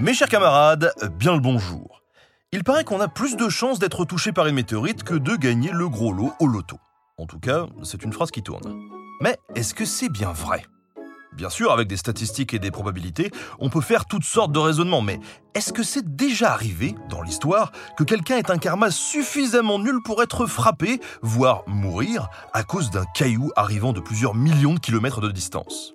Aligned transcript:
Mes 0.00 0.14
chers 0.14 0.28
camarades, 0.28 0.92
bien 1.18 1.34
le 1.34 1.40
bonjour. 1.40 2.02
Il 2.52 2.62
paraît 2.62 2.84
qu'on 2.84 3.00
a 3.00 3.08
plus 3.08 3.36
de 3.36 3.48
chances 3.48 3.80
d'être 3.80 4.04
touché 4.04 4.30
par 4.30 4.46
une 4.46 4.54
météorite 4.54 5.02
que 5.02 5.14
de 5.14 5.34
gagner 5.34 5.72
le 5.72 5.88
gros 5.88 6.12
lot 6.12 6.32
au 6.38 6.46
loto. 6.46 6.78
En 7.18 7.26
tout 7.26 7.40
cas, 7.40 7.66
c'est 7.82 8.04
une 8.04 8.12
phrase 8.12 8.30
qui 8.30 8.44
tourne. 8.44 8.78
Mais 9.20 9.36
est-ce 9.56 9.74
que 9.74 9.84
c'est 9.84 10.08
bien 10.08 10.30
vrai? 10.30 10.64
Bien 11.32 11.50
sûr, 11.50 11.72
avec 11.72 11.88
des 11.88 11.96
statistiques 11.96 12.54
et 12.54 12.60
des 12.60 12.70
probabilités, 12.70 13.32
on 13.58 13.70
peut 13.70 13.80
faire 13.80 14.04
toutes 14.04 14.22
sortes 14.22 14.52
de 14.52 14.60
raisonnements, 14.60 15.02
mais 15.02 15.18
est-ce 15.56 15.72
que 15.72 15.82
c'est 15.82 16.14
déjà 16.14 16.52
arrivé, 16.52 16.94
dans 17.08 17.22
l'histoire, 17.22 17.72
que 17.96 18.04
quelqu'un 18.04 18.36
ait 18.36 18.52
un 18.52 18.58
karma 18.58 18.92
suffisamment 18.92 19.80
nul 19.80 20.00
pour 20.04 20.22
être 20.22 20.46
frappé, 20.46 21.00
voire 21.22 21.64
mourir, 21.66 22.28
à 22.52 22.62
cause 22.62 22.90
d'un 22.90 23.04
caillou 23.16 23.50
arrivant 23.56 23.92
de 23.92 24.00
plusieurs 24.00 24.36
millions 24.36 24.74
de 24.74 24.80
kilomètres 24.80 25.20
de 25.20 25.32
distance? 25.32 25.94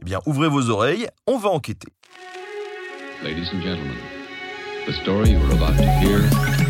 Eh 0.00 0.04
bien, 0.04 0.18
ouvrez 0.26 0.48
vos 0.48 0.70
oreilles, 0.70 1.08
on 1.28 1.38
va 1.38 1.50
enquêter. 1.50 1.92
Ladies 3.24 3.48
and 3.52 3.60
gentlemen, 3.60 3.96
the 4.86 4.92
story 4.92 5.30
you 5.30 5.40
about 5.50 5.76
to 5.76 5.82
hear 5.98 6.20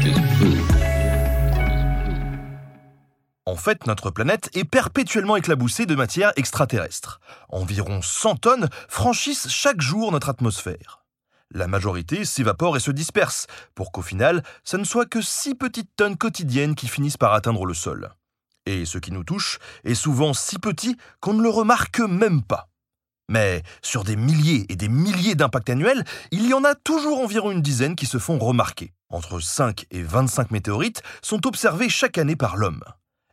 is 0.00 0.14
true. 0.38 0.58
En 3.44 3.54
fait, 3.54 3.86
notre 3.86 4.10
planète 4.10 4.48
est 4.54 4.64
perpétuellement 4.64 5.36
éclaboussée 5.36 5.84
de 5.84 5.94
matière 5.94 6.32
extraterrestre. 6.36 7.20
Environ 7.50 8.00
100 8.00 8.36
tonnes 8.36 8.68
franchissent 8.88 9.50
chaque 9.50 9.82
jour 9.82 10.10
notre 10.10 10.30
atmosphère. 10.30 11.04
La 11.50 11.66
majorité 11.66 12.24
s'évapore 12.24 12.78
et 12.78 12.80
se 12.80 12.92
disperse, 12.92 13.46
pour 13.74 13.92
qu'au 13.92 14.02
final, 14.02 14.42
ça 14.64 14.78
ne 14.78 14.84
soit 14.84 15.04
que 15.04 15.20
6 15.20 15.54
petites 15.54 15.94
tonnes 15.96 16.16
quotidiennes 16.16 16.76
qui 16.76 16.88
finissent 16.88 17.18
par 17.18 17.34
atteindre 17.34 17.66
le 17.66 17.74
sol. 17.74 18.14
Et 18.64 18.86
ce 18.86 18.96
qui 18.96 19.12
nous 19.12 19.24
touche 19.24 19.58
est 19.84 19.94
souvent 19.94 20.32
si 20.32 20.58
petit 20.58 20.96
qu'on 21.20 21.34
ne 21.34 21.42
le 21.42 21.50
remarque 21.50 22.00
même 22.00 22.42
pas. 22.42 22.70
Mais 23.28 23.62
sur 23.82 24.04
des 24.04 24.16
milliers 24.16 24.64
et 24.70 24.76
des 24.76 24.88
milliers 24.88 25.34
d'impacts 25.34 25.70
annuels, 25.70 26.04
il 26.30 26.46
y 26.48 26.54
en 26.54 26.64
a 26.64 26.74
toujours 26.74 27.20
environ 27.20 27.50
une 27.50 27.60
dizaine 27.60 27.94
qui 27.94 28.06
se 28.06 28.18
font 28.18 28.38
remarquer. 28.38 28.94
Entre 29.10 29.40
5 29.40 29.84
et 29.90 30.02
25 30.02 30.50
météorites 30.50 31.02
sont 31.22 31.46
observés 31.46 31.90
chaque 31.90 32.16
année 32.16 32.36
par 32.36 32.56
l'homme. 32.56 32.82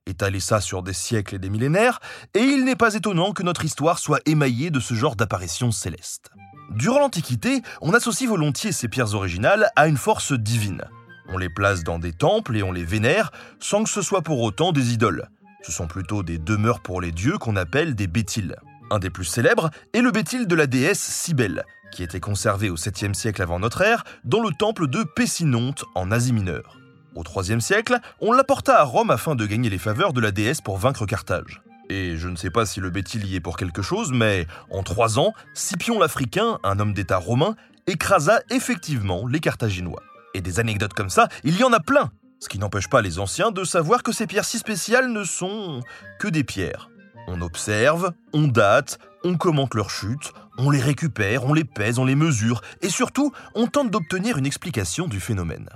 Étalez 0.06 0.39
ça 0.39 0.61
sur 0.61 0.84
des 0.84 0.94
siècles 0.94 1.36
et 1.36 1.39
des 1.39 1.50
millénaires, 1.50 2.00
et 2.34 2.42
il 2.42 2.66
n'est 2.66 2.75
pas 2.75 2.94
étonnant 2.94 3.31
que 3.31 3.42
notre 3.42 3.66
histoire 3.66 3.97
soit 3.97 4.19
émaillée 4.25 4.69
de 4.69 4.80
ce 4.80 4.94
genre 4.94 5.16
d'apparitions 5.16 5.72
célestes. 5.72 6.30
Durant 6.72 7.00
l'Antiquité, 7.00 7.62
on 7.81 7.94
associe 7.94 8.30
volontiers 8.30 8.72
ces 8.72 8.88
pierres 8.88 9.16
originales 9.16 9.69
à 9.75 9.88
une 9.88 9.97
force 9.97 10.34
divine. 10.34 10.84
On 11.30 11.38
les 11.38 11.50
place 11.50 11.84
dans 11.84 12.00
des 12.00 12.14
temples 12.14 12.56
et 12.56 12.64
on 12.64 12.72
les 12.72 12.84
vénère 12.84 13.31
sans 13.59 13.84
que 13.84 13.89
ce 13.89 14.02
soit 14.02 14.22
pour 14.22 14.41
autant 14.41 14.72
des 14.72 14.94
idoles. 14.94 15.28
Ce 15.64 15.72
sont 15.72 15.88
plutôt 15.88 16.22
des 16.22 16.38
demeures 16.38 16.81
pour 16.81 17.02
les 17.02 17.12
dieux 17.12 17.39
qu'on 17.39 17.56
appelle 17.56 17.95
des 17.95 18.08
bétiles. 18.08 18.56
Un 18.91 19.00
des 19.00 19.09
plus 19.09 19.25
célèbres 19.25 19.72
est 19.94 20.02
le 20.02 20.11
bétile 20.11 20.45
de 20.47 20.55
la 20.55 20.67
déesse 20.67 21.00
Cybèle, 21.00 21.64
qui 21.91 22.03
était 22.03 22.19
conservé 22.19 22.69
au 22.69 22.75
7e 22.75 23.16
siècle 23.16 23.41
avant 23.41 23.59
notre 23.59 23.81
ère 23.81 24.03
dans 24.23 24.41
le 24.41 24.52
temple 24.52 24.88
de 24.88 25.03
Pessinonte 25.03 25.86
en 25.95 26.11
Asie 26.11 26.33
mineure. 26.33 26.78
Au 27.16 27.23
IIIe 27.23 27.61
siècle, 27.61 27.97
on 28.19 28.31
l'apporta 28.31 28.80
à 28.80 28.83
Rome 28.83 29.09
afin 29.09 29.36
de 29.36 29.45
gagner 29.45 29.69
les 29.69 29.80
faveurs 29.80 30.13
de 30.13 30.22
la 30.22 30.31
déesse 30.31 30.61
pour 30.61 30.78
vaincre 30.78 31.06
Carthage. 31.06 31.61
Et 31.89 32.17
je 32.17 32.28
ne 32.28 32.36
sais 32.36 32.50
pas 32.50 32.66
si 32.66 32.80
le 32.80 32.89
bétil 32.89 33.25
y 33.25 33.36
est 33.36 33.39
pour 33.39 33.58
quelque 33.58 33.81
chose, 33.81 34.11
mais 34.11 34.45
en 34.69 34.83
trois 34.83 35.17
ans, 35.17 35.33
Scipion 35.53 36.00
l'Africain, 36.00 36.59
un 36.63 36.80
homme 36.80 36.94
d'État 36.94 37.17
romain, 37.17 37.56
écrasa 37.88 38.41
effectivement 38.52 39.25
les 39.28 39.39
Carthaginois. 39.39 40.03
Et 40.33 40.41
des 40.41 40.59
anecdotes 40.59 40.94
comme 40.94 41.09
ça, 41.09 41.28
il 41.44 41.58
y 41.58 41.63
en 41.63 41.73
a 41.73 41.80
plein 41.80 42.11
Ce 42.39 42.50
qui 42.50 42.59
n'empêche 42.59 42.89
pas 42.89 43.02
les 43.02 43.17
anciens 43.17 43.52
de 43.52 43.63
savoir 43.63 44.03
que 44.03 44.11
ces 44.11 44.28
pierres 44.28 44.45
si 44.45 44.59
spéciales 44.59 45.11
ne 45.11 45.23
sont 45.23 45.81
que 46.19 46.28
des 46.28 46.44
pierres. 46.44 46.89
On 47.28 47.42
observe, 47.42 48.14
on 48.34 48.48
date, 48.48 49.00
on 49.23 49.38
commente 49.38 49.73
leur 49.73 49.90
chute, 49.90 50.34
on 50.58 50.70
les 50.70 50.81
récupère, 50.81 51.45
on 51.45 51.54
les 51.54 51.64
pèse, 51.64 52.00
on 52.00 52.06
les 52.06 52.16
mesure, 52.16 52.62
et 52.81 52.90
surtout, 52.90 53.31
on 53.56 53.68
tente 53.68 53.92
d'obtenir 53.92 54.38
une 54.38 54.45
explication 54.45 55.08
du 55.08 55.20
phénomène. 55.20 55.70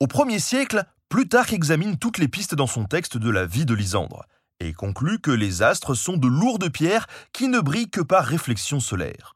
Au 0.00 0.06
1er 0.06 0.40
siècle, 0.40 0.84
Plutarque 1.12 1.52
examine 1.52 1.98
toutes 1.98 2.16
les 2.16 2.26
pistes 2.26 2.54
dans 2.54 2.66
son 2.66 2.86
texte 2.86 3.18
de 3.18 3.28
la 3.28 3.44
vie 3.44 3.66
de 3.66 3.74
Lysandre 3.74 4.24
et 4.60 4.72
conclut 4.72 5.18
que 5.18 5.30
les 5.30 5.62
astres 5.62 5.94
sont 5.94 6.16
de 6.16 6.26
lourdes 6.26 6.70
pierres 6.70 7.06
qui 7.34 7.48
ne 7.48 7.60
brillent 7.60 7.90
que 7.90 8.00
par 8.00 8.24
réflexion 8.24 8.80
solaire. 8.80 9.34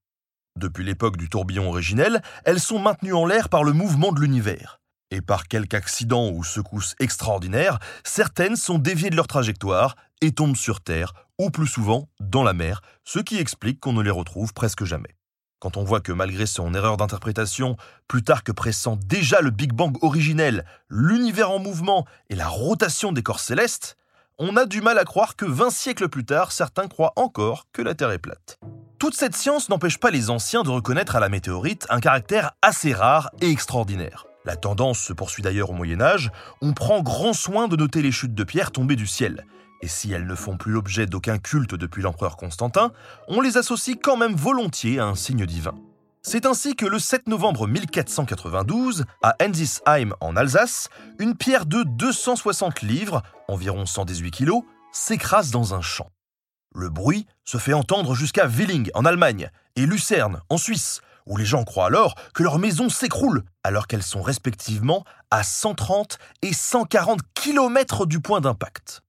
Depuis 0.59 0.85
l'époque 0.85 1.19
du 1.19 1.29
tourbillon 1.29 1.69
originel, 1.69 2.23
elles 2.47 2.61
sont 2.61 2.79
maintenues 2.79 3.13
en 3.13 3.27
l'air 3.27 3.51
par 3.51 3.63
le 3.63 3.75
mouvement 3.75 4.13
de 4.13 4.23
l'univers. 4.23 4.81
Et 5.11 5.21
par 5.21 5.47
quelque 5.49 5.75
accident 5.75 6.31
ou 6.31 6.43
secousse 6.43 6.95
extraordinaire, 6.99 7.79
certaines 8.05 8.57
sont 8.57 8.79
déviées 8.79 9.11
de 9.11 9.17
leur 9.17 9.29
trajectoire 9.29 9.97
et 10.21 10.33
tombent 10.33 10.57
sur 10.57 10.81
Terre, 10.81 11.13
ou 11.39 11.51
plus 11.51 11.67
souvent 11.67 12.09
dans 12.19 12.43
la 12.43 12.55
mer, 12.55 12.81
ce 13.05 13.19
qui 13.19 13.39
explique 13.39 13.81
qu'on 13.81 13.93
ne 13.93 14.03
les 14.03 14.11
retrouve 14.11 14.53
presque 14.53 14.85
jamais. 14.85 15.15
Quand 15.59 15.77
on 15.77 15.85
voit 15.85 16.01
que 16.01 16.13
malgré 16.13 16.45
son 16.47 16.75
erreur 16.75 16.97
d'interprétation, 16.97 17.77
Plutarque 18.09 18.53
pressent 18.53 18.97
déjà 19.07 19.41
le 19.41 19.51
Big 19.51 19.73
Bang 19.73 19.97
originel, 20.03 20.65
l'univers 20.89 21.51
en 21.51 21.59
mouvement 21.59 22.07
et 22.29 22.35
la 22.35 22.49
rotation 22.49 23.13
des 23.13 23.23
corps 23.23 23.41
célestes, 23.41 23.97
on 24.39 24.57
a 24.57 24.67
du 24.67 24.83
mal 24.83 24.99
à 24.99 25.05
croire 25.05 25.35
que 25.35 25.47
20 25.47 25.71
siècles 25.71 26.09
plus 26.11 26.27
tard, 26.27 26.53
certains 26.53 26.89
croient 26.89 27.15
encore 27.17 27.67
que 27.73 27.81
la 27.81 27.95
Terre 27.95 28.11
est 28.11 28.19
plate. 28.19 28.59
Toute 28.99 29.15
cette 29.15 29.35
science 29.35 29.71
n'empêche 29.71 29.99
pas 29.99 30.11
les 30.11 30.29
anciens 30.29 30.63
de 30.63 30.69
reconnaître 30.69 31.17
à 31.17 31.21
la 31.21 31.31
météorite 31.31 31.87
un 31.89 32.01
caractère 32.01 32.53
assez 32.61 32.93
rare 32.93 33.31
et 33.41 33.51
extraordinaire. 33.51 34.26
La 34.47 34.55
tendance 34.55 35.01
se 35.01 35.13
poursuit 35.13 35.43
d'ailleurs 35.43 35.71
au 35.71 35.75
Moyen 35.75 36.01
Âge, 36.01 36.31
on 36.63 36.73
prend 36.73 37.03
grand 37.03 37.33
soin 37.33 37.67
de 37.67 37.75
noter 37.75 38.01
les 38.01 38.13
chutes 38.13 38.35
de 38.35 38.45
pierres 38.45 38.71
tombées 38.71 38.95
du 38.95 39.09
ciel, 39.09 39.45
et 39.83 39.89
si 39.89 40.13
elles 40.13 40.27
ne 40.27 40.37
font 40.37 40.57
plus 40.57 40.71
l'objet 40.71 41.07
d'aucun 41.07 41.39
culte 41.39 41.75
depuis 41.75 42.01
l'empereur 42.01 42.37
Constantin, 42.37 42.93
on 43.27 43.41
les 43.41 43.57
associe 43.57 43.97
quand 44.01 44.17
même 44.17 44.35
volontiers 44.35 45.01
à 45.01 45.07
un 45.07 45.17
signe 45.17 45.47
divin. 45.47 45.75
C'est 46.23 46.47
ainsi 46.47 46.77
que 46.77 46.87
le 46.87 47.01
7 47.01 47.27
novembre 47.27 47.67
1492, 47.67 49.05
à 49.21 49.37
Ensisheim 49.43 50.15
en 50.21 50.37
Alsace, 50.37 50.91
une 51.19 51.37
pierre 51.37 51.67
de 51.67 51.83
260 51.83 52.83
livres, 52.83 53.23
environ 53.49 53.85
118 53.85 54.31
kilos, 54.31 54.63
s'écrase 54.93 55.51
dans 55.51 55.75
un 55.75 55.83
champ. 55.83 56.11
Le 56.73 56.89
bruit 56.89 57.27
se 57.45 57.59
fait 57.59 57.75
entendre 57.75 58.15
jusqu'à 58.15 58.47
Willing 58.47 58.91
en 58.95 59.05
Allemagne 59.05 59.51
et 59.75 59.87
Lucerne 59.87 60.41
en 60.51 60.57
Suisse, 60.57 61.01
où 61.27 61.37
les 61.37 61.45
gens 61.45 61.65
croient 61.65 61.87
alors 61.87 62.15
que 62.35 62.43
leurs 62.43 62.59
maisons 62.59 62.89
s'écroulent, 62.89 63.45
alors 63.65 63.87
qu'elles 63.87 64.03
sont 64.03 64.23
respectivement 64.23 65.05
à 65.31 65.43
130 65.43 66.19
et 66.43 66.53
140 66.53 67.21
km 67.35 68.07
du 68.07 68.21
point 68.21 68.41
d'impact. 68.41 69.03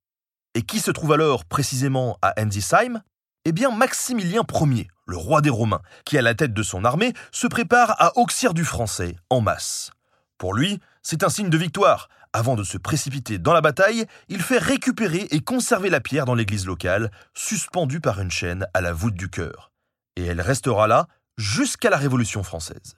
Et 0.56 0.64
qui 0.64 0.80
se 0.80 0.92
trouve 0.92 1.14
alors 1.14 1.46
précisément 1.46 2.18
à 2.22 2.34
Ensisheim 2.42 3.02
Eh 3.46 3.52
bien 3.52 3.72
Maximilien 3.72 4.44
Ier, 4.52 4.88
le 5.06 5.18
roi 5.18 5.42
des 5.42 5.50
Romains, 5.50 5.82
qui 6.06 6.18
à 6.18 6.22
la 6.22 6.34
tête 6.34 6.54
de 6.54 6.64
son 6.64 6.84
armée 6.84 7.14
se 7.32 7.48
prépare 7.48 7.96
à 8.02 8.18
auxir 8.18 8.54
du 8.54 8.66
français 8.66 9.16
en 9.30 9.42
masse. 9.42 9.92
Pour 10.38 10.54
lui, 10.54 10.80
c'est 11.02 11.24
un 11.24 11.30
signe 11.30 11.50
de 11.50 11.58
victoire. 11.58 12.10
Avant 12.34 12.56
de 12.56 12.64
se 12.64 12.78
précipiter 12.78 13.40
dans 13.40 13.54
la 13.54 13.62
bataille, 13.62 14.06
il 14.28 14.42
fait 14.42 14.58
récupérer 14.58 15.28
et 15.32 15.40
conserver 15.40 15.90
la 15.90 16.02
pierre 16.02 16.26
dans 16.26 16.36
l'église 16.36 16.66
locale, 16.66 17.12
suspendue 17.34 18.02
par 18.02 18.20
une 18.20 18.30
chaîne 18.30 18.68
à 18.74 18.82
la 18.82 18.94
voûte 18.94 19.16
du 19.16 19.30
cœur. 19.30 19.72
Et 20.16 20.26
elle 20.26 20.42
restera 20.42 20.88
là 20.88 21.08
jusqu'à 21.38 21.90
la 21.90 21.98
Révolution 21.98 22.44
française. 22.44 22.98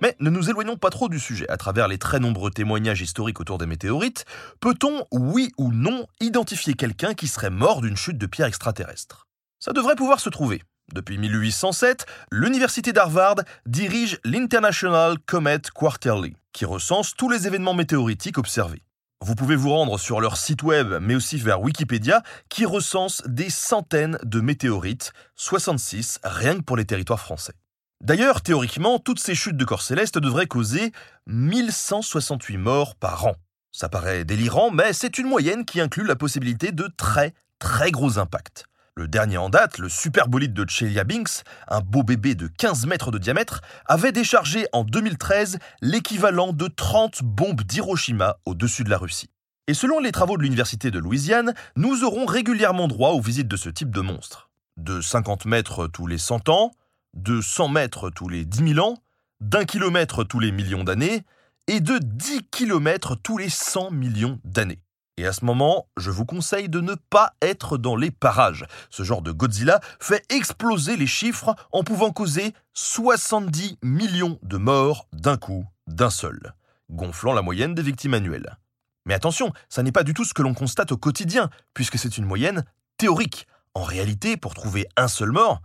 Mais 0.00 0.16
ne 0.20 0.30
nous 0.30 0.50
éloignons 0.50 0.76
pas 0.76 0.90
trop 0.90 1.08
du 1.08 1.18
sujet. 1.18 1.48
À 1.48 1.56
travers 1.56 1.88
les 1.88 1.98
très 1.98 2.20
nombreux 2.20 2.50
témoignages 2.50 3.00
historiques 3.00 3.40
autour 3.40 3.58
des 3.58 3.66
météorites, 3.66 4.24
peut-on, 4.60 5.06
oui 5.12 5.52
ou 5.56 5.72
non, 5.72 6.06
identifier 6.20 6.74
quelqu'un 6.74 7.14
qui 7.14 7.28
serait 7.28 7.50
mort 7.50 7.80
d'une 7.80 7.96
chute 7.96 8.18
de 8.18 8.26
pierre 8.26 8.48
extraterrestre? 8.48 9.26
Ça 9.60 9.72
devrait 9.72 9.96
pouvoir 9.96 10.20
se 10.20 10.28
trouver. 10.28 10.62
Depuis 10.92 11.16
1807, 11.16 12.06
l'Université 12.30 12.92
d'Harvard 12.92 13.36
dirige 13.66 14.18
l'International 14.24 15.18
Comet 15.18 15.62
Quarterly, 15.74 16.36
qui 16.52 16.66
recense 16.66 17.14
tous 17.14 17.30
les 17.30 17.46
événements 17.46 17.74
météoritiques 17.74 18.36
observés. 18.36 18.83
Vous 19.26 19.34
pouvez 19.34 19.56
vous 19.56 19.70
rendre 19.70 19.98
sur 19.98 20.20
leur 20.20 20.36
site 20.36 20.62
web, 20.62 20.98
mais 21.00 21.14
aussi 21.14 21.38
vers 21.38 21.62
Wikipédia, 21.62 22.22
qui 22.50 22.66
recense 22.66 23.22
des 23.24 23.48
centaines 23.48 24.18
de 24.22 24.42
météorites, 24.42 25.14
66 25.36 26.18
rien 26.22 26.56
que 26.56 26.60
pour 26.60 26.76
les 26.76 26.84
territoires 26.84 27.20
français. 27.20 27.54
D'ailleurs, 28.02 28.42
théoriquement, 28.42 28.98
toutes 28.98 29.20
ces 29.20 29.34
chutes 29.34 29.56
de 29.56 29.64
corps 29.64 29.80
célestes 29.80 30.18
devraient 30.18 30.44
causer 30.44 30.92
1168 31.26 32.58
morts 32.58 32.96
par 32.96 33.24
an. 33.24 33.34
Ça 33.72 33.88
paraît 33.88 34.26
délirant, 34.26 34.70
mais 34.70 34.92
c'est 34.92 35.16
une 35.16 35.26
moyenne 35.26 35.64
qui 35.64 35.80
inclut 35.80 36.04
la 36.04 36.16
possibilité 36.16 36.70
de 36.70 36.86
très, 36.94 37.32
très 37.58 37.90
gros 37.90 38.18
impacts. 38.18 38.66
Le 38.96 39.08
dernier 39.08 39.38
en 39.38 39.50
date, 39.50 39.78
le 39.78 39.88
superbolide 39.88 40.54
de 40.54 40.64
Chelyabinsk, 40.68 41.42
un 41.66 41.80
beau 41.80 42.04
bébé 42.04 42.36
de 42.36 42.46
15 42.46 42.86
mètres 42.86 43.10
de 43.10 43.18
diamètre, 43.18 43.60
avait 43.86 44.12
déchargé 44.12 44.68
en 44.72 44.84
2013 44.84 45.58
l'équivalent 45.82 46.52
de 46.52 46.68
30 46.68 47.24
bombes 47.24 47.62
d'Hiroshima 47.62 48.36
au-dessus 48.44 48.84
de 48.84 48.90
la 48.90 48.98
Russie. 48.98 49.30
Et 49.66 49.74
selon 49.74 49.98
les 49.98 50.12
travaux 50.12 50.36
de 50.36 50.44
l'Université 50.44 50.92
de 50.92 51.00
Louisiane, 51.00 51.54
nous 51.74 52.04
aurons 52.04 52.24
régulièrement 52.24 52.86
droit 52.86 53.10
aux 53.10 53.20
visites 53.20 53.48
de 53.48 53.56
ce 53.56 53.68
type 53.68 53.90
de 53.90 54.00
monstre. 54.00 54.50
De 54.76 55.00
50 55.00 55.46
mètres 55.46 55.88
tous 55.88 56.06
les 56.06 56.18
100 56.18 56.48
ans, 56.48 56.70
de 57.14 57.40
100 57.40 57.70
mètres 57.70 58.10
tous 58.10 58.28
les 58.28 58.44
10 58.44 58.74
000 58.74 58.86
ans, 58.86 59.02
d'un 59.40 59.64
kilomètre 59.64 60.22
tous 60.22 60.38
les 60.38 60.52
millions 60.52 60.84
d'années, 60.84 61.24
et 61.66 61.80
de 61.80 61.98
10 61.98 62.44
kilomètres 62.52 63.16
tous 63.16 63.38
les 63.38 63.48
100 63.48 63.90
millions 63.90 64.38
d'années. 64.44 64.83
Et 65.16 65.26
à 65.26 65.32
ce 65.32 65.44
moment, 65.44 65.86
je 65.96 66.10
vous 66.10 66.26
conseille 66.26 66.68
de 66.68 66.80
ne 66.80 66.94
pas 66.94 67.34
être 67.40 67.78
dans 67.78 67.94
les 67.94 68.10
parages. 68.10 68.66
Ce 68.90 69.04
genre 69.04 69.22
de 69.22 69.30
Godzilla 69.30 69.80
fait 70.00 70.24
exploser 70.28 70.96
les 70.96 71.06
chiffres 71.06 71.54
en 71.70 71.84
pouvant 71.84 72.10
causer 72.10 72.52
70 72.72 73.78
millions 73.82 74.40
de 74.42 74.56
morts 74.56 75.06
d'un 75.12 75.36
coup, 75.36 75.64
d'un 75.86 76.10
seul, 76.10 76.54
gonflant 76.90 77.32
la 77.32 77.42
moyenne 77.42 77.74
des 77.74 77.82
victimes 77.82 78.14
annuelles. 78.14 78.58
Mais 79.06 79.14
attention, 79.14 79.52
ça 79.68 79.84
n'est 79.84 79.92
pas 79.92 80.02
du 80.02 80.14
tout 80.14 80.24
ce 80.24 80.34
que 80.34 80.42
l'on 80.42 80.54
constate 80.54 80.90
au 80.90 80.96
quotidien, 80.96 81.48
puisque 81.74 81.98
c'est 81.98 82.18
une 82.18 82.24
moyenne 82.24 82.64
théorique. 82.96 83.46
En 83.74 83.84
réalité, 83.84 84.36
pour 84.36 84.54
trouver 84.54 84.88
un 84.96 85.08
seul 85.08 85.30
mort, 85.30 85.60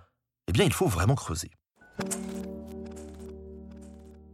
eh 0.47 0.51
bien, 0.51 0.65
il 0.65 0.73
faut 0.73 0.87
vraiment 0.87 1.15
creuser. 1.15 1.49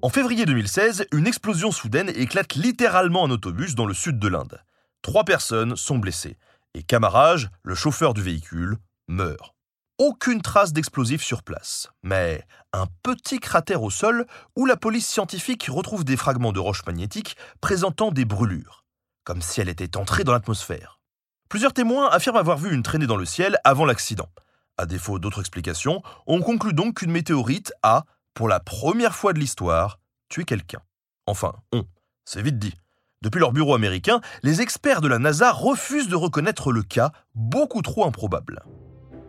En 0.02 0.10
février 0.10 0.46
2016, 0.46 1.08
une 1.14 1.26
explosion 1.26 1.72
soudaine 1.72 2.10
éclate 2.10 2.56
littéralement 2.56 3.26
un 3.26 3.32
autobus 3.32 3.76
dans 3.76 3.86
le 3.86 3.94
sud 3.94 4.20
de 4.20 4.28
l'Inde. 4.28 4.60
Trois 5.06 5.24
personnes 5.24 5.76
sont 5.76 6.00
blessées 6.00 6.36
et 6.74 6.82
Camarage, 6.82 7.52
le 7.62 7.76
chauffeur 7.76 8.16
du 8.16 8.24
véhicule, 8.24 8.78
meurt. 9.08 9.54
Aucune 10.00 10.42
trace 10.42 10.74
d'explosif 10.74 11.22
sur 11.22 11.44
place, 11.44 11.92
mais 12.02 12.44
un 12.74 12.88
petit 13.04 13.40
cratère 13.40 13.84
au 13.84 13.92
sol 13.92 14.26
où 14.56 14.66
la 14.66 14.78
police 14.78 15.08
scientifique 15.08 15.68
retrouve 15.70 16.06
des 16.06 16.18
fragments 16.18 16.52
de 16.52 16.60
roches 16.60 16.84
magnétiques 16.88 17.38
présentant 17.62 18.10
des 18.10 18.26
brûlures, 18.26 18.84
comme 19.26 19.44
si 19.44 19.62
elle 19.62 19.70
était 19.70 19.96
entrée 19.96 20.24
dans 20.24 20.34
l'atmosphère. 20.34 21.00
Plusieurs 21.50 21.74
témoins 21.74 22.10
affirment 22.10 22.38
avoir 22.38 22.58
vu 22.58 22.74
une 22.74 22.82
traînée 22.82 23.06
dans 23.06 23.16
le 23.16 23.26
ciel 23.26 23.60
avant 23.64 23.86
l'accident. 23.86 24.30
À 24.76 24.88
défaut 24.88 25.20
d'autres 25.20 25.42
explications, 25.42 26.02
on 26.26 26.42
conclut 26.42 26.74
donc 26.74 26.96
qu'une 26.96 27.12
météorite 27.12 27.74
a, 27.84 28.06
pour 28.34 28.48
la 28.48 28.60
première 28.60 29.14
fois 29.14 29.34
de 29.34 29.40
l'histoire, 29.40 30.00
tué 30.30 30.46
quelqu'un. 30.46 30.82
Enfin, 31.28 31.54
on, 31.72 31.86
c'est 32.26 32.42
vite 32.42 32.58
dit. 32.58 32.74
Depuis 33.26 33.40
leur 33.40 33.54
bureau 33.54 33.74
américain, 33.74 34.22
les 34.44 34.62
experts 34.62 35.02
de 35.02 35.08
la 35.08 35.18
NASA 35.18 35.52
refusent 35.52 36.10
de 36.10 36.16
reconnaître 36.16 36.72
le 36.72 36.84
cas 36.84 37.12
beaucoup 37.34 37.82
trop 37.82 38.06
improbable. 38.06 38.62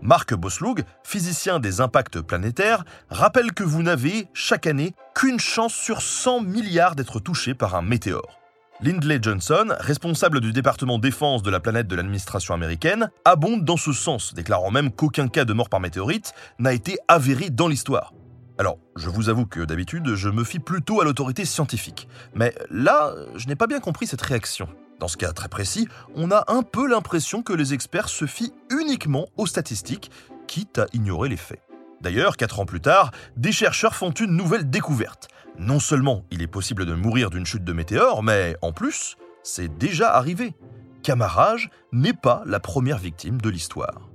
Marc 0.03 0.35
Boslug, 0.35 0.85
physicien 1.03 1.61
des 1.61 1.81
impacts 1.81 2.21
planétaires, 2.21 2.85
rappelle 3.09 3.55
que 3.55 3.65
vous 3.65 3.83
n'avez, 3.83 4.29
chaque 4.35 4.67
année, 4.67 4.95
qu'une 5.15 5.41
chance 5.41 5.73
sur 5.73 6.03
100 6.03 6.43
milliards 6.43 6.95
d'être 6.95 7.21
touché 7.21 7.55
par 7.55 7.75
un 7.75 7.81
météore. 7.81 8.39
Lindley 8.83 9.19
Johnson, 9.23 9.69
responsable 9.81 10.43
du 10.43 10.53
département 10.53 10.99
défense 10.99 11.43
de 11.43 11.51
la 11.51 11.61
planète 11.61 11.89
de 11.89 11.97
l'administration 11.97 12.53
américaine, 12.53 13.11
abonde 13.25 13.65
dans 13.65 13.79
ce 13.79 13.95
sens, 13.95 14.35
déclarant 14.35 14.71
même 14.71 14.93
qu'aucun 14.93 15.29
cas 15.29 15.47
de 15.47 15.55
mort 15.55 15.71
par 15.71 15.81
météorite 15.81 16.35
n'a 16.59 16.75
été 16.75 16.99
avéré 17.09 17.49
dans 17.49 17.67
l'histoire. 17.67 18.13
Alors, 18.59 18.79
je 18.97 19.11
vous 19.11 19.29
avoue 19.29 19.45
que 19.45 19.61
d'habitude, 19.61 20.15
je 20.15 20.31
me 20.31 20.43
fie 20.43 20.61
plutôt 20.61 21.03
à 21.03 21.05
l'autorité 21.05 21.45
scientifique. 21.45 22.09
Mais 22.35 22.55
là, 22.71 23.13
je 23.35 23.49
n'ai 23.49 23.57
pas 23.57 23.67
bien 23.67 23.81
compris 23.81 24.07
cette 24.07 24.23
réaction. 24.23 24.67
Dans 24.99 25.09
ce 25.09 25.19
cas 25.19 25.33
très 25.33 25.49
précis, 25.49 25.89
on 26.15 26.31
a 26.31 26.45
un 26.49 26.63
peu 26.63 26.89
l'impression 26.89 27.43
que 27.43 27.53
les 27.53 27.75
experts 27.75 28.09
se 28.09 28.25
fient 28.25 28.55
uniquement 28.71 29.27
aux 29.37 29.47
statistiques, 29.47 30.11
quitte 30.47 30.79
à 30.79 30.87
ignorer 30.95 31.29
les 31.29 31.37
faits. 31.37 31.61
D'ailleurs, 32.01 32.39
quatre 32.39 32.59
ans 32.59 32.65
plus 32.65 32.81
tard, 32.81 33.11
des 33.37 33.53
chercheurs 33.53 33.95
font 33.95 34.11
une 34.11 34.35
nouvelle 34.35 34.71
découverte. 34.71 35.29
Non 35.59 35.79
seulement 35.79 36.25
il 36.31 36.41
est 36.41 36.47
possible 36.47 36.87
de 36.87 36.95
mourir 36.95 37.29
d'une 37.29 37.45
chute 37.45 37.65
de 37.65 37.73
météore, 37.75 38.23
mais 38.23 38.57
en 38.63 38.73
plus, 38.73 39.17
c'est 39.43 39.77
déjà 39.77 40.15
arrivé. 40.15 40.55
Camarage 41.03 41.69
n'est 41.93 42.15
pas 42.15 42.43
la 42.47 42.61
première 42.61 42.99
victime 42.99 43.39
de 43.39 43.51
l'histoire. 43.51 44.09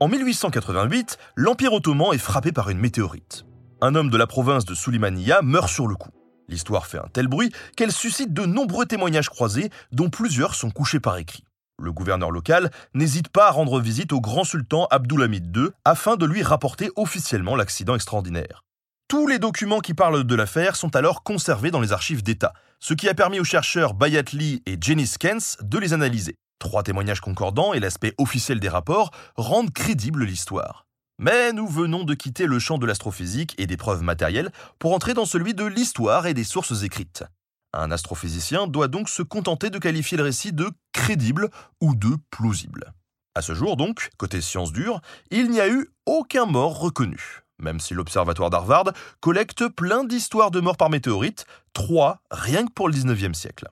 En 0.00 0.08
1888, 0.08 1.16
l'Empire 1.36 1.72
ottoman 1.72 2.12
est 2.12 2.18
frappé 2.18 2.50
par 2.50 2.70
une 2.70 2.78
météorite 2.78 3.44
un 3.80 3.94
homme 3.94 4.10
de 4.10 4.16
la 4.16 4.26
province 4.26 4.64
de 4.64 4.74
Sulimaniya 4.74 5.42
meurt 5.42 5.68
sur 5.68 5.86
le 5.86 5.94
coup. 5.94 6.10
L'histoire 6.48 6.86
fait 6.86 6.98
un 6.98 7.08
tel 7.12 7.28
bruit 7.28 7.52
qu'elle 7.76 7.92
suscite 7.92 8.32
de 8.32 8.46
nombreux 8.46 8.86
témoignages 8.86 9.28
croisés, 9.28 9.70
dont 9.92 10.10
plusieurs 10.10 10.54
sont 10.54 10.70
couchés 10.70 11.00
par 11.00 11.16
écrit. 11.18 11.44
Le 11.80 11.92
gouverneur 11.92 12.30
local 12.30 12.70
n'hésite 12.94 13.28
pas 13.28 13.48
à 13.48 13.50
rendre 13.52 13.80
visite 13.80 14.12
au 14.12 14.20
grand 14.20 14.44
sultan 14.44 14.88
Abdulhamid 14.90 15.56
II 15.56 15.68
afin 15.84 16.16
de 16.16 16.26
lui 16.26 16.42
rapporter 16.42 16.90
officiellement 16.96 17.54
l'accident 17.54 17.94
extraordinaire. 17.94 18.64
Tous 19.08 19.26
les 19.26 19.38
documents 19.38 19.80
qui 19.80 19.94
parlent 19.94 20.24
de 20.24 20.34
l'affaire 20.34 20.74
sont 20.74 20.96
alors 20.96 21.22
conservés 21.22 21.70
dans 21.70 21.80
les 21.80 21.92
archives 21.92 22.22
d'État, 22.22 22.52
ce 22.80 22.94
qui 22.94 23.08
a 23.08 23.14
permis 23.14 23.40
aux 23.40 23.44
chercheurs 23.44 23.94
Bayat 23.94 24.24
Lee 24.32 24.62
et 24.66 24.76
Jenny 24.80 25.06
Skens 25.06 25.56
de 25.62 25.78
les 25.78 25.92
analyser. 25.92 26.34
Trois 26.58 26.82
témoignages 26.82 27.20
concordants 27.20 27.72
et 27.72 27.80
l'aspect 27.80 28.14
officiel 28.18 28.58
des 28.58 28.68
rapports 28.68 29.12
rendent 29.36 29.72
crédible 29.72 30.24
l'histoire. 30.24 30.87
Mais 31.20 31.52
nous 31.52 31.66
venons 31.66 32.04
de 32.04 32.14
quitter 32.14 32.46
le 32.46 32.60
champ 32.60 32.78
de 32.78 32.86
l'astrophysique 32.86 33.54
et 33.58 33.66
des 33.66 33.76
preuves 33.76 34.02
matérielles 34.02 34.52
pour 34.78 34.94
entrer 34.94 35.14
dans 35.14 35.24
celui 35.24 35.52
de 35.52 35.64
l'histoire 35.64 36.26
et 36.26 36.34
des 36.34 36.44
sources 36.44 36.84
écrites. 36.84 37.24
Un 37.72 37.90
astrophysicien 37.90 38.68
doit 38.68 38.86
donc 38.86 39.08
se 39.08 39.22
contenter 39.22 39.68
de 39.68 39.78
qualifier 39.78 40.16
le 40.16 40.22
récit 40.22 40.52
de 40.52 40.70
crédible 40.92 41.50
ou 41.80 41.96
de 41.96 42.16
plausible. 42.30 42.92
À 43.34 43.42
ce 43.42 43.52
jour 43.52 43.76
donc, 43.76 44.10
côté 44.16 44.40
sciences 44.40 44.72
dures, 44.72 45.00
il 45.32 45.50
n'y 45.50 45.60
a 45.60 45.68
eu 45.68 45.88
aucun 46.06 46.46
mort 46.46 46.78
reconnu, 46.78 47.40
même 47.58 47.80
si 47.80 47.94
l'Observatoire 47.94 48.50
d'Harvard 48.50 48.92
collecte 49.20 49.66
plein 49.66 50.04
d'histoires 50.04 50.52
de 50.52 50.60
morts 50.60 50.76
par 50.76 50.88
météorite, 50.88 51.46
trois 51.72 52.20
rien 52.30 52.64
que 52.64 52.72
pour 52.72 52.88
le 52.88 52.94
19e 52.94 53.34
siècle. 53.34 53.66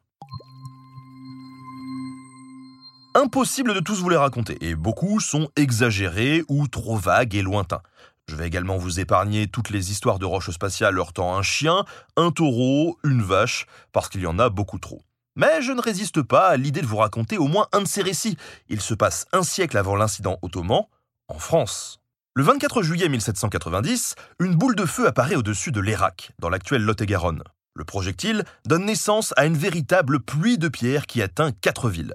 Impossible 3.19 3.73
de 3.73 3.81
tous 3.81 4.03
vous 4.03 4.11
les 4.11 4.17
raconter, 4.19 4.59
et 4.61 4.75
beaucoup 4.75 5.21
sont 5.21 5.49
exagérés 5.57 6.43
ou 6.49 6.69
trop 6.69 6.99
vagues 6.99 7.35
et 7.35 7.41
lointains. 7.41 7.81
Je 8.29 8.37
vais 8.37 8.47
également 8.47 8.77
vous 8.77 9.01
épargner 9.01 9.47
toutes 9.47 9.71
les 9.71 9.91
histoires 9.91 10.19
de 10.19 10.27
roches 10.27 10.51
spatiales 10.51 10.99
heurtant 10.99 11.35
un 11.35 11.41
chien, 11.41 11.87
un 12.19 12.31
taureau, 12.31 12.99
une 13.05 13.23
vache, 13.23 13.65
parce 13.93 14.11
qu'il 14.11 14.21
y 14.21 14.27
en 14.27 14.39
a 14.39 14.51
beaucoup 14.51 14.79
trop. 14.79 15.01
Mais 15.35 15.63
je 15.63 15.73
ne 15.73 15.81
résiste 15.81 16.21
pas 16.21 16.49
à 16.49 16.59
l'idée 16.59 16.83
de 16.83 16.87
vous 16.87 16.99
raconter 16.99 17.39
au 17.39 17.47
moins 17.49 17.69
un 17.73 17.81
de 17.81 17.89
ces 17.89 18.03
récits. 18.03 18.37
Il 18.69 18.83
se 18.83 18.93
passe 18.93 19.25
un 19.33 19.43
siècle 19.43 19.79
avant 19.79 19.97
l'incident 19.97 20.39
ottoman, 20.43 20.83
en 21.29 21.39
France. 21.39 22.01
Le 22.35 22.45
24 22.45 22.83
juillet 22.83 23.09
1790, 23.09 24.15
une 24.41 24.57
boule 24.57 24.77
de 24.77 24.85
feu 24.85 25.07
apparaît 25.07 25.37
au-dessus 25.37 25.73
de 25.73 25.81
l'Irak, 25.81 26.33
dans 26.39 26.51
l'actuel 26.51 26.83
Lot-et-Garonne. 26.83 27.45
Le 27.73 27.85
projectile 27.87 28.45
donne 28.67 28.85
naissance 28.85 29.33
à 29.39 29.47
une 29.47 29.57
véritable 29.57 30.21
pluie 30.21 30.59
de 30.59 30.69
pierres 30.69 31.07
qui 31.07 31.23
atteint 31.23 31.53
quatre 31.63 31.89
villes. 31.89 32.15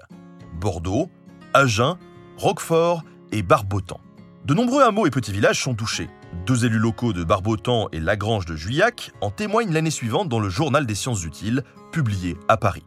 Bordeaux, 0.62 1.10
Agen, 1.54 1.98
Roquefort 2.38 3.02
et 3.32 3.42
Barbotan. 3.42 4.00
De 4.44 4.54
nombreux 4.54 4.84
hameaux 4.84 5.08
et 5.08 5.10
petits 5.10 5.32
villages 5.32 5.60
sont 5.60 5.74
touchés. 5.74 6.08
Deux 6.46 6.64
élus 6.64 6.78
locaux 6.78 7.12
de 7.12 7.24
Barbotan 7.24 7.88
et 7.90 7.98
Lagrange 7.98 8.46
de 8.46 8.54
Juillac 8.54 9.10
en 9.20 9.32
témoignent 9.32 9.72
l'année 9.72 9.90
suivante 9.90 10.28
dans 10.28 10.38
le 10.38 10.48
Journal 10.48 10.86
des 10.86 10.94
sciences 10.94 11.24
utiles, 11.24 11.64
publié 11.90 12.36
à 12.46 12.56
Paris. 12.56 12.84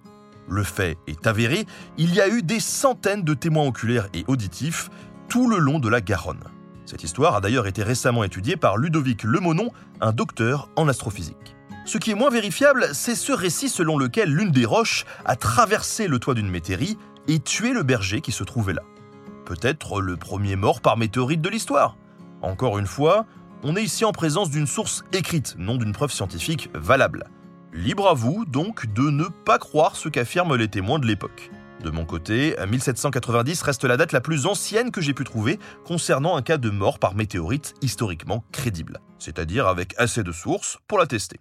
Le 0.47 0.63
fait 0.63 0.97
est 1.05 1.27
avéré, 1.27 1.65
il 1.97 2.15
y 2.15 2.21
a 2.21 2.29
eu 2.29 2.43
des 2.43 2.61
centaines 2.61 3.23
de 3.23 3.33
témoins 3.33 3.67
oculaires 3.67 4.07
et 4.13 4.23
auditifs 4.29 4.89
tout 5.27 5.49
le 5.49 5.57
long 5.57 5.79
de 5.79 5.89
la 5.89 5.99
Garonne. 5.99 6.45
Cette 6.85 7.03
histoire 7.03 7.35
a 7.35 7.41
d'ailleurs 7.41 7.67
été 7.67 7.83
récemment 7.83 8.23
étudiée 8.23 8.55
par 8.55 8.77
Ludovic 8.77 9.23
Lemonon, 9.23 9.73
un 9.99 10.13
docteur 10.13 10.69
en 10.77 10.87
astrophysique. 10.87 11.57
Ce 11.85 11.97
qui 11.97 12.11
est 12.11 12.15
moins 12.15 12.29
vérifiable, 12.29 12.87
c'est 12.93 13.15
ce 13.15 13.33
récit 13.33 13.67
selon 13.67 13.97
lequel 13.97 14.33
l'une 14.33 14.51
des 14.51 14.65
roches 14.65 15.05
a 15.25 15.35
traversé 15.35 16.07
le 16.07 16.19
toit 16.19 16.35
d'une 16.35 16.49
métairie 16.49 16.97
et 17.27 17.39
tuer 17.39 17.73
le 17.73 17.83
berger 17.83 18.21
qui 18.21 18.31
se 18.31 18.43
trouvait 18.43 18.73
là. 18.73 18.83
Peut-être 19.45 20.01
le 20.01 20.17
premier 20.17 20.55
mort 20.55 20.81
par 20.81 20.97
météorite 20.97 21.41
de 21.41 21.49
l'histoire. 21.49 21.97
Encore 22.41 22.77
une 22.77 22.87
fois, 22.87 23.25
on 23.63 23.75
est 23.75 23.83
ici 23.83 24.05
en 24.05 24.11
présence 24.11 24.49
d'une 24.49 24.67
source 24.67 25.03
écrite, 25.13 25.55
non 25.57 25.75
d'une 25.75 25.93
preuve 25.93 26.11
scientifique 26.11 26.69
valable. 26.73 27.25
Libre 27.73 28.07
à 28.07 28.13
vous 28.13 28.45
donc 28.45 28.91
de 28.93 29.09
ne 29.09 29.25
pas 29.25 29.59
croire 29.59 29.95
ce 29.95 30.09
qu'affirment 30.09 30.55
les 30.55 30.67
témoins 30.67 30.99
de 30.99 31.05
l'époque. 31.05 31.51
De 31.83 31.91
mon 31.91 32.05
côté, 32.05 32.55
1790 32.67 33.61
reste 33.61 33.83
la 33.83 33.97
date 33.97 34.11
la 34.11 34.21
plus 34.21 34.45
ancienne 34.45 34.91
que 34.91 35.01
j'ai 35.01 35.13
pu 35.13 35.23
trouver 35.23 35.59
concernant 35.85 36.35
un 36.35 36.41
cas 36.41 36.57
de 36.57 36.69
mort 36.69 36.99
par 36.99 37.15
météorite 37.15 37.73
historiquement 37.81 38.43
crédible, 38.51 38.99
c'est-à-dire 39.19 39.67
avec 39.67 39.93
assez 39.97 40.23
de 40.23 40.31
sources 40.31 40.79
pour 40.87 40.97
la 40.97 41.05
tester. 41.05 41.39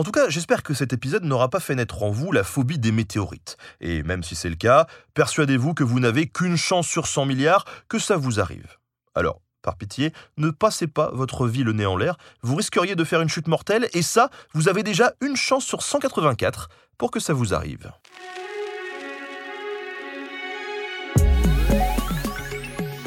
En 0.00 0.02
tout 0.02 0.12
cas, 0.12 0.30
j'espère 0.30 0.62
que 0.62 0.72
cet 0.72 0.94
épisode 0.94 1.24
n'aura 1.24 1.50
pas 1.50 1.60
fait 1.60 1.74
naître 1.74 2.02
en 2.02 2.10
vous 2.10 2.32
la 2.32 2.42
phobie 2.42 2.78
des 2.78 2.90
météorites. 2.90 3.58
Et 3.82 4.02
même 4.02 4.22
si 4.22 4.34
c'est 4.34 4.48
le 4.48 4.56
cas, 4.56 4.86
persuadez-vous 5.12 5.74
que 5.74 5.84
vous 5.84 6.00
n'avez 6.00 6.26
qu'une 6.26 6.56
chance 6.56 6.88
sur 6.88 7.06
100 7.06 7.26
milliards 7.26 7.66
que 7.86 7.98
ça 7.98 8.16
vous 8.16 8.40
arrive. 8.40 8.78
Alors, 9.14 9.42
par 9.60 9.76
pitié, 9.76 10.14
ne 10.38 10.48
passez 10.48 10.86
pas 10.86 11.10
votre 11.12 11.46
vie 11.46 11.64
le 11.64 11.74
nez 11.74 11.84
en 11.84 11.98
l'air, 11.98 12.16
vous 12.40 12.56
risqueriez 12.56 12.94
de 12.94 13.04
faire 13.04 13.20
une 13.20 13.28
chute 13.28 13.46
mortelle, 13.46 13.90
et 13.92 14.00
ça, 14.00 14.30
vous 14.54 14.70
avez 14.70 14.82
déjà 14.82 15.12
une 15.20 15.36
chance 15.36 15.66
sur 15.66 15.82
184 15.82 16.70
pour 16.96 17.10
que 17.10 17.20
ça 17.20 17.34
vous 17.34 17.52
arrive. 17.52 17.92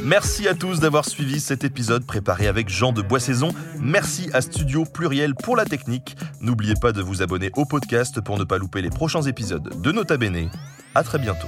Merci 0.03 0.49
à 0.49 0.53
tous 0.53 0.81
d'avoir 0.81 1.05
suivi 1.05 1.39
cet 1.39 1.63
épisode 1.63 2.05
préparé 2.05 2.47
avec 2.47 2.67
Jean 2.67 2.91
de 2.91 3.01
Boissaison. 3.01 3.49
Merci 3.79 4.29
à 4.33 4.41
Studio 4.41 4.83
Pluriel 4.83 5.33
pour 5.33 5.55
la 5.55 5.63
technique. 5.63 6.17
N'oubliez 6.41 6.73
pas 6.79 6.91
de 6.91 7.01
vous 7.01 7.21
abonner 7.21 7.51
au 7.55 7.63
podcast 7.63 8.19
pour 8.19 8.37
ne 8.37 8.43
pas 8.43 8.57
louper 8.57 8.81
les 8.81 8.89
prochains 8.89 9.21
épisodes 9.21 9.81
de 9.81 9.91
Nota 9.93 10.17
Bene. 10.17 10.49
À 10.93 11.03
très 11.03 11.19
bientôt. 11.19 11.47